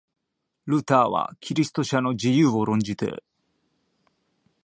[0.65, 3.21] ルターはキリスト者の自由を論じて、